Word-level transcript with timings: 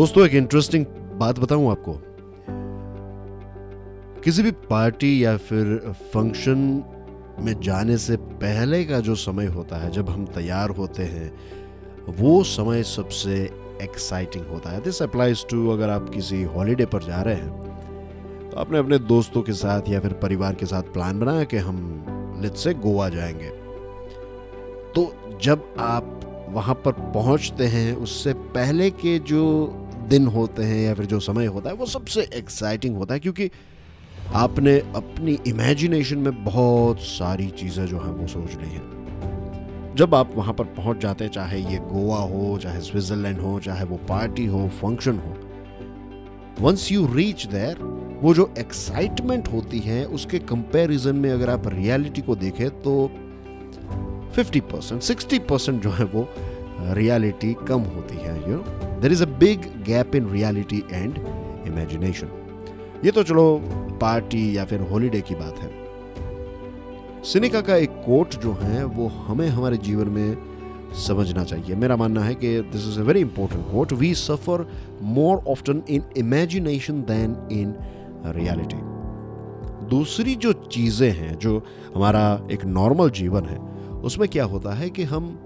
दोस्तों, 0.00 0.24
एक 0.26 0.34
इंटरेस्टिंग 0.34 0.84
बात 1.18 1.38
बताऊँ 1.38 1.70
आपको। 1.70 1.92
किसी 4.20 4.42
भी 4.42 4.50
पार्टी 4.50 5.24
या 5.24 5.36
फिर 5.36 5.92
फ़ंक्शन 6.14 6.58
में 7.38 7.60
जाने 7.60 7.96
से 7.98 8.16
पहले 8.16 8.84
का 8.84 9.00
जो 9.00 9.14
समय 9.14 9.46
होता 9.46 9.76
है, 9.76 9.90
जब 9.90 10.10
हम 10.10 10.24
तैयार 10.26 10.70
होते 10.70 11.02
हैं, 11.02 11.32
वो 12.18 12.42
समय 12.42 12.82
सबसे 12.82 13.34
एक्साइटिंग 13.82 14.46
होता 14.46 14.70
है। 14.70 14.80
दिस 14.80 15.02
अप्लाइज 15.02 15.44
टू 15.50 15.68
अगर 15.70 15.90
आप 15.90 16.08
किसी 16.08 16.42
हॉलीडे 16.42 16.86
पर 16.86 17.02
जा 17.02 17.20
रहे 17.22 17.34
हैं 17.34 18.50
तो 18.50 18.56
आपने 18.56 18.78
अपने 18.78 18.98
दोस्तों 18.98 19.42
के 19.42 19.52
साथ 19.52 19.88
या 19.88 20.00
फिर 20.00 20.12
परिवार 20.12 20.54
के 20.54 20.66
साथ 20.66 20.82
प्लान 20.82 21.20
बनाया 21.20 21.44
कि 21.44 21.56
हम 21.56 22.40
लेट 22.42 22.54
से 22.54 22.74
गोवा 22.74 23.08
जाएँगे। 23.08 23.50
तो 24.94 25.12
जब 25.42 25.74
आप 25.78 26.16
वहाँ 26.50 26.74
पर 26.74 26.92
पहुँचते 26.92 27.66
हैं, 27.66 27.94
उससे 27.96 28.32
पहले 28.32 28.90
के 28.90 29.18
जो 29.18 29.42
दिन 30.10 30.26
होते 30.26 30.62
हैं 30.62 30.76
या 30.76 30.94
फिर 30.94 31.06
जो 31.06 31.20
समय 31.20 31.46
होता 31.46 31.70
है, 31.70 31.76
वो 31.76 31.86
सबसे 31.86 32.28
एक्साइटिंग 32.34 32.96
होता 32.96 33.14
है 33.14 33.20
क्योंकि 33.20 33.50
आपने 34.34 34.78
अपनी 34.96 35.38
इमेजिनेशन 35.46 36.18
में 36.18 36.44
बहुत 36.44 37.00
सारी 37.00 37.48
चीज़ें 37.58 37.84
जो 37.86 37.98
हैं 37.98 38.12
वो 38.12 38.26
सोच 38.26 38.56
ली 38.56 38.70
हैं। 38.70 39.94
जब 39.96 40.14
आप 40.14 40.32
वहाँ 40.34 40.54
पर 40.54 40.64
पहुँच 40.74 40.98
जाते 41.02 41.24
हैं, 41.24 41.30
चाहे 41.30 41.60
ये 41.62 41.78
गोवा 41.84 42.18
हो, 42.18 42.58
चाहे 42.62 42.80
स्विट्ज़रलैंड 42.80 43.40
हो, 43.40 43.58
चाहे 43.60 43.84
वो 43.84 43.96
पार्टी 44.08 44.46
हो 44.46 44.68
फ़ंक्शन 44.80 45.18
हो 45.18 45.36
वंस 46.60 46.90
यू 46.92 47.06
रीच 47.14 47.46
देयर 47.46 47.78
वो 48.22 48.32
जो 48.34 48.52
एक्साइटमेंट 48.58 49.48
होती 49.48 49.78
है, 49.78 50.04
उसके 50.06 50.38
कंपैरिजन 50.38 51.16
में 51.16 51.30
अगर 51.30 51.50
आप 51.50 51.68
रियलिटी 51.68 52.22
को 52.22 52.36
देखें 52.36 52.68
तो 52.82 52.94
50 54.36 54.60
परसेंट 54.72 55.02
सिक्सटी 55.02 55.38
परसेंट 55.38 55.82
जो 55.82 55.90
है 55.90 56.04
वो 56.04 56.28
रियलिटी 56.94 57.52
कम 57.68 57.80
होती 57.94 58.16
है 58.16 58.36
you 58.50 58.56
know 58.56 59.00
there 59.00 59.12
is 59.12 59.22
a 59.22 59.26
big 59.38 59.60
gap 59.86 60.14
in 60.14 60.30
reality 60.30 60.82
and 60.92 61.18
imagination 61.66 62.28
ये 63.04 63.10
तो 63.10 63.22
चलो 63.22 63.44
पार्टी 64.00 64.56
या 64.56 64.64
फिर 64.64 64.80
हॉलीडे 64.80 65.20
की 65.20 65.34
बात 65.34 65.58
है। 65.58 65.68
सिनिका 67.22 67.60
का 67.60 67.76
एक 67.76 67.90
कोट 68.06 68.34
जो 68.34 68.52
है, 68.52 68.84
वो 68.84 69.06
हमें 69.06 69.48
हमारे 69.48 69.76
जीवन 69.76 70.08
में 70.08 70.36
समझना 71.06 71.44
चाहिए। 71.44 71.74
मेरा 71.76 71.96
मानना 71.96 72.20
है 72.20 72.34
कि 72.34 72.60
this 72.72 72.86
is 72.88 73.00
a 73.00 73.02
very 73.02 73.20
important 73.20 73.64
quote 73.72 73.92
we 73.92 74.14
suffer 74.14 74.66
more 75.02 75.36
often 75.48 75.82
in 75.90 76.02
imagination 76.16 77.02
than 77.02 77.36
in 77.52 77.74
reality 78.36 78.80
दूसरी 79.88 80.34
जो 80.34 80.52
चीज़ें 80.52 81.10
हैं, 81.10 81.38
जो 81.38 81.62
हमारा 81.94 82.48
एक 82.52 82.64
नॉर्मल 82.64 83.10
जीवन 83.10 83.44
है, 83.44 83.58
उसमें 84.02 84.28
क्या 84.28 84.44
होता 84.44 84.74
है 84.74 84.90
कि 84.90 85.02
हम 85.02 85.38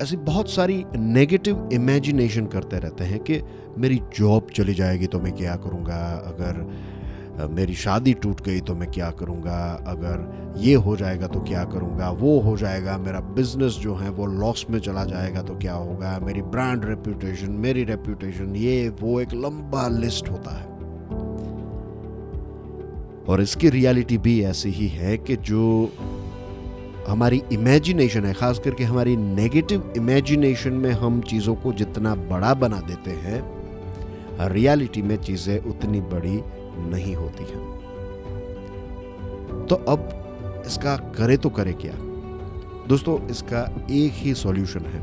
ऐसी 0.00 0.16
बहुत 0.16 0.50
सारी 0.50 0.84
नेगेटिव 0.96 1.68
इमेजिनेशन 1.72 2.46
करते 2.46 2.78
रहते 2.78 3.04
हैं 3.04 3.18
कि 3.20 3.40
मेरी 3.78 4.00
जॉब 4.18 4.46
चली 4.54 4.74
जाएगी 4.74 5.06
तो 5.06 5.20
मैं 5.20 5.32
क्या 5.32 5.56
करूँगा? 5.56 6.00
अगर 6.26 7.48
मेरी 7.50 7.74
शादी 7.74 8.12
टूट 8.14 8.40
गई 8.40 8.60
तो 8.60 8.74
मैं 8.74 8.90
क्या 8.90 9.10
करूँगा? 9.10 9.58
अगर 9.86 10.54
ये 10.58 10.74
हो 10.74 10.96
जाएगा 10.96 11.26
तो 11.26 11.40
क्या 11.40 11.64
करूँगा? 11.64 12.10
वो 12.10 12.38
हो 12.40 12.56
जाएगा, 12.56 12.98
मेरा 12.98 13.20
बिज़नेस 13.20 13.72
जो 13.72 13.94
है 13.94 14.10
वो 14.10 14.26
लॉस 14.26 14.66
में 14.70 14.78
चला 14.80 15.04
जाएगा 15.04 15.42
तो 15.42 15.54
क्या 15.54 15.74
होगा? 15.74 16.18
मेरी 16.22 16.42
ब्रांड 16.42 16.84
रेप्यूटेशन 16.84 17.52
मेरी 17.52 17.84
रेप्यूटेशन 17.84 18.56
ये, 18.56 18.88
वो 18.88 19.20
एक 19.20 19.34
लंबा 19.34 19.88
लिस्ट 19.88 20.30
होता 20.30 20.58
है। 20.58 20.66
और 23.28 23.40
इसकी 23.40 23.68
रियलिटी 23.70 24.18
भी 24.18 24.42
ऐसी 24.44 24.70
ही 24.70 24.88
है 24.88 25.16
कि 25.18 25.36
जो 25.36 25.92
हमारी 27.08 27.42
इमेजिनेशन 27.52 28.24
है, 28.24 28.32
खास 28.34 28.58
करके 28.58 28.84
हमारी 28.84 29.16
नेगेटिव 29.16 29.92
इमेजिनेशन 29.96 30.72
में 30.72 30.90
हम 30.92 31.20
चीज़ों 31.20 31.54
को 31.54 31.72
जितना 31.72 32.14
बड़ा 32.14 32.52
बना 32.54 32.80
देते 32.80 33.10
हैं 33.10 33.42
रियलिटी 34.50 35.02
में 35.02 35.16
चीज़ें 35.16 35.58
उतनी 35.60 36.00
बड़ी 36.00 36.42
नहीं 36.90 37.14
होती 37.14 37.44
हैं। 37.44 37.60
तो 39.66 39.74
अब 39.88 40.62
इसका 40.66 40.96
करे 41.16 41.36
तो 41.36 41.50
करे 41.50 41.72
क्या? 41.72 41.92
दोस्तों, 42.88 43.18
इसका 43.28 43.60
एक 43.90 44.12
ही 44.14 44.34
सॉल्यूशन 44.34 44.84
है। 44.86 45.00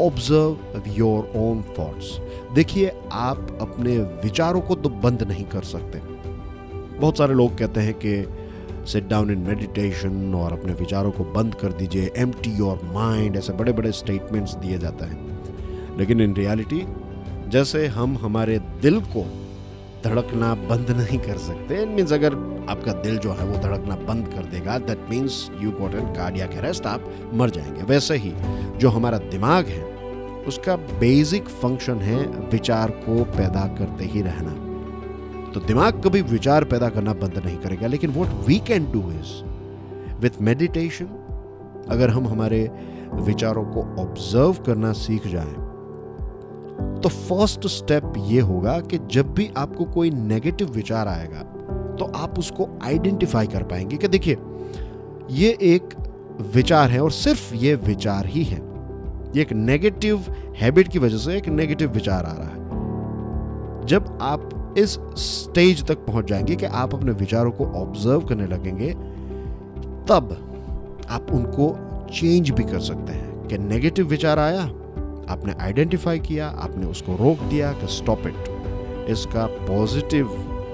ऑब्ज़र्व 0.00 0.82
योर 0.88 1.32
ओन 1.36 1.62
थॉट्स 1.78 2.18
देखिए, 2.54 2.92
आप 3.12 3.58
अपने 3.60 3.98
विचारों 4.24 4.60
को 4.60 4.74
तो 4.74 4.88
बंद 4.88 5.22
नहीं 5.22 5.44
कर 5.44 5.62
सकते। 5.64 5.98
बहुत 6.98 7.18
सारे 7.18 7.34
लोग 7.34 7.56
कहते 7.58 7.80
हैं 7.80 7.94
कि 7.94 8.14
सिट 8.92 9.08
डाउन 9.08 9.30
इन 9.30 9.38
मेडिटेशन 9.38 10.34
और 10.34 10.52
अपने 10.52 10.72
विचारों 10.72 11.10
को 11.10 11.24
बंद 11.24 11.54
कर 11.54 11.72
दीजिए। 11.72 12.10
एम 12.16 12.30
टी 12.32 12.50
योर 12.50 12.80
माइंड 12.84 13.36
ऐसे 13.36 13.52
बड़े 13.52 13.72
बड़े 13.72 13.92
स्टेटमेंट्स 13.92 14.54
दिए 14.54 14.78
जाते 14.78 15.04
हैं। 15.04 15.96
लेकिन 15.98 16.20
इन 16.20 16.34
रियलिटी 16.34 16.84
जैसे 17.48 17.86
हम 17.86 18.16
हमारे 18.16 18.58
दिल 18.58 19.00
को 19.00 19.24
धड़कना 20.04 20.54
बंद 20.54 20.90
नहीं 20.90 21.18
कर 21.18 21.38
सकते 21.38 21.82
इट 21.82 21.88
मीन्स 21.88 22.12
अगर 22.12 22.34
आपका 22.70 22.92
दिल 22.92 23.18
जो 23.18 23.32
है 23.32 23.46
वो 23.46 23.58
धड़कना 23.58 23.96
बंद 23.96 24.28
कर 24.28 24.44
देगा 24.44 24.78
that 24.78 25.06
means 25.10 25.50
you 25.60 25.70
got 25.70 25.94
an 25.94 26.06
cardiac 26.06 26.50
arrest 26.50 26.86
आप 26.86 27.30
मर 27.34 27.50
जाएँगे। 27.50 27.82
वैसे 27.82 28.16
ही 28.16 28.32
जो 28.78 28.88
हमारा 28.88 29.18
दिमाग 29.18 29.66
है, 29.66 29.82
उसका 30.46 30.76
बेसिक 30.76 31.48
फ़ंक्शन 31.48 31.94
है 31.94 32.26
विचार 32.26 32.90
को 32.90 33.24
पैदा 33.24 33.66
करते 33.78 34.04
ही 34.04 34.22
रहना। 34.22 34.67
तो 35.54 35.60
दिमाग 35.60 36.02
कभी 36.04 36.20
विचार 36.22 36.64
पैदा 36.64 36.88
करना 36.88 37.12
बंद 37.12 37.42
नहीं 37.44 37.56
करेगा, 37.58 37.86
लेकिन 37.86 38.10
what 38.10 38.28
we 38.46 38.58
can 38.66 38.90
do 38.92 39.00
is 39.10 39.32
with 40.20 40.40
meditation 40.40 41.06
अगर 41.88 42.10
हम 42.10 42.28
हमारे 42.28 42.70
विचारों 43.14 43.64
को 43.64 43.82
ऑब्ज़र्व 44.02 44.62
करना 44.66 44.92
सीख 44.92 45.26
जाए 45.26 45.66
तो 47.02 47.08
फ़र्स्ट 47.08 47.66
स्टेप 47.66 48.12
ये 48.18 48.40
होगा 48.40 48.78
कि 48.80 48.98
जब 49.10 49.32
भी 49.34 49.50
आपको 49.56 49.84
कोई 49.84 50.10
नेगेटिव 50.10 50.70
विचार 50.70 51.08
आएगा 51.08 51.42
तो 51.98 52.04
आप 52.16 52.38
उसको 52.38 52.68
आइडेंटिफाई 52.84 53.46
कर 53.46 53.62
पाएँगे 53.62 53.96
कि 53.96 54.08
देखिए, 54.08 54.36
ये 55.30 55.56
एक 55.62 55.94
विचार 56.54 56.90
है 56.90 57.00
और 57.00 57.10
सिर्फ़ 57.10 57.54
ये 57.54 57.74
विचार 57.76 58.26
ही 58.26 58.44
है। 58.44 58.58
ये 59.36 59.42
एक 59.42 59.52
नेगेटिव 59.52 60.24
हैबिट 60.56 60.88
की 60.88 60.98
वजह 60.98 61.16
से 61.16 61.36
एक 61.36 61.48
नेगेटिव 61.48 61.90
विचार 61.90 62.24
आ 62.24 62.32
रहा 62.32 62.48
है। 62.48 63.86
जब 63.86 64.18
आप 64.22 64.48
इस 64.78 64.98
स्टेज 65.16 65.86
तक 65.86 65.94
पहुँच 65.94 66.24
जाएँगे 66.24 66.56
कि 66.56 66.66
आप 66.66 66.94
अपने 66.94 67.12
विचारों 67.12 67.50
को 67.50 67.64
ऑब्ज़र्व 67.66 68.20
करने 68.20 68.46
लगेंगे, 68.46 68.92
तब 70.08 70.44
आप 71.10 71.26
उनको 71.30 71.78
चेंज 72.12 72.50
भी 72.50 72.62
कर 72.62 72.80
सकते 72.80 73.12
हैं। 73.12 73.46
कि 73.46 73.58
नेगेटिव 73.58 74.06
विचार 74.06 74.38
आया, 74.38 74.62
आपने 75.28 75.54
आइडेंटिफाई 75.60 76.18
किया, 76.18 76.48
आपने 76.48 76.86
उसको 76.86 77.12
रोक 77.12 77.38
दिया 77.38 77.72
कि 77.72 77.86
स्टॉप 77.86 78.22
इट 78.26 78.34
इसका 79.08 79.46
पॉजिटिव 79.46 80.26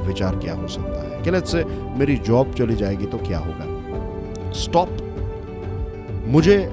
विचार 0.00 0.36
क्या 0.36 0.54
हो 0.54 0.68
सकता 0.68 1.16
है? 1.16 1.22
कि 1.22 1.30
लेट्स 1.30 1.52
से 1.52 1.64
मेरी 1.98 2.16
जॉब 2.16 2.54
चली 2.54 2.76
जाएगी 2.76 3.06
तो 3.06 3.18
क्या 3.18 3.38
होगा? 3.38 3.76
स्टॉप 4.52 4.88
मुझे 6.26 6.68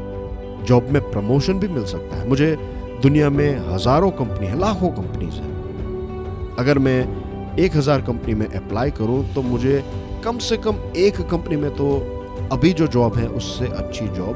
जॉब 0.64 0.88
में 0.90 1.12
प्रमोशन 1.12 1.54
भी 1.54 1.68
मिल 1.68 1.86
सकता 1.86 2.18
है। 2.18 2.30
मुझे 2.30 2.58
दुनिया 3.02 3.30
में 3.30 3.74
हज़ारों 3.74 4.12
कंपनी 4.12 4.48
है, 4.48 4.60
लाखों 4.60 4.90
कंपनीज़ 4.90 5.34
हैं। 5.34 5.63
अगर 6.60 6.80
मैं 6.80 7.56
एक 7.60 7.76
हज़ार 7.76 8.02
कंपनी 8.02 8.34
में 8.34 8.48
अप्लाई 8.48 8.92
करूँ 8.92 9.24
तो 9.34 9.42
मुझे 9.42 9.84
कम 10.24 10.38
से 10.40 10.58
कम 10.58 10.76
एक 10.98 11.22
कंपनी 11.22 11.56
में 11.56 11.70
तो 11.76 11.88
अभी 12.52 12.72
जो 12.74 12.88
जॉब 12.88 13.18
है, 13.18 13.28
उससे 13.28 13.68
अच्छी 13.68 14.08
जॉब 14.08 14.36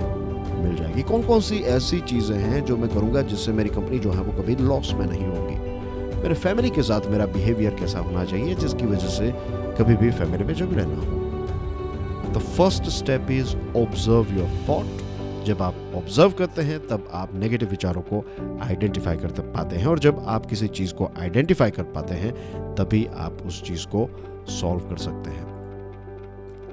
मिल 0.58 0.76
जाएगी। 0.76 1.02
कौन 1.04 1.22
कौन 1.24 1.42
सी 1.42 1.58
ऐसी 1.72 2.00
चीज़ें 2.02 2.38
हैं 2.38 2.64
जो 2.66 2.78
मैं 2.78 2.90
करूँगा 2.90 3.22
जिससे 3.24 3.52
मेरी 3.52 3.70
कंपनी 3.70 4.00
जो 4.00 4.12
है, 4.12 4.22
वो 4.22 4.42
कभी 4.42 4.56
लॉस 4.56 4.94
में 4.94 5.06
नहीं 5.06 5.26
होगी? 5.26 5.56
मेरे 6.22 6.36
फैमिली 6.36 6.70
के 6.70 6.84
साथ 6.84 7.10
मेरा 7.12 7.26
बिहेवियर 7.34 7.76
कैसा 7.76 8.00
होना 8.00 8.24
चाहिए, 8.26 8.56
जिसकी 8.56 8.86
वजह 8.86 9.08
से 9.08 9.32
कभी 9.80 9.96
भी 9.96 10.12
फैमिली 10.12 10.44
में 10.44 10.54
झगड़े 10.54 10.86
ना 10.86 10.96
हो? 10.96 11.24
The 12.34 12.44
first 12.58 12.90
step 12.92 13.32
is 13.32 13.56
observe 13.78 14.38
your 14.38 14.50
thought 14.70 15.06
जब 15.48 15.62
आप 15.62 15.76
ऑब्ज़र्व 15.96 16.32
करते 16.32 16.62
हैं, 16.62 16.80
तब 16.88 17.08
आप 17.14 17.36
नेगेटिव 17.36 17.70
विचारों 17.70 18.02
को 18.02 18.24
आइडेंटिफाई 18.62 19.18
कर 19.18 19.42
पाते 19.50 19.76
हैं 19.76 19.86
और 19.86 20.00
जब 20.00 20.24
आप 20.28 20.46
किसी 20.46 20.68
चीज़ 20.68 20.94
को 20.94 21.10
आइडेंटिफाई 21.20 21.72
कर 21.72 21.84
पाते 21.96 22.16
हैं, 22.16 22.34
तभी 22.76 23.06
आप 23.18 23.42
उस 23.46 23.62
चीज़ 23.64 23.86
को 23.88 24.10
सॉल्व 24.52 24.90
कर 24.90 24.98
सकते 24.98 25.30
हैं। 25.30 25.46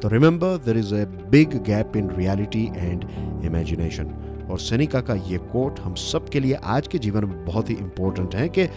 तो 0.00 0.08
remember 0.08 0.56
there 0.64 0.76
is 0.76 0.94
a 0.94 1.04
big 1.30 1.62
gap 1.64 1.96
in 1.96 2.10
reality 2.10 2.64
and 2.76 3.04
imagination 3.44 4.14
और 4.50 4.58
सनिका 4.58 5.00
का 5.00 5.14
ये 5.28 5.38
कोट 5.52 5.80
हम 5.80 5.94
सब 5.94 6.28
के 6.28 6.40
लिए 6.40 6.54
आज 6.70 6.88
के 6.88 6.98
जीवन 6.98 7.24
में 7.24 7.44
बहुत 7.44 7.70
ही 7.70 7.74
इंपॉर्टेंट 7.74 8.34
है 8.34 8.48
कि 8.48 8.68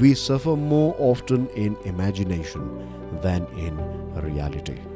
we 0.00 0.14
suffer 0.14 0.54
more 0.64 0.92
often 1.10 1.46
in 1.56 1.76
imagination 1.86 2.68
than 3.24 3.46
in 3.58 3.78
reality 4.24 4.95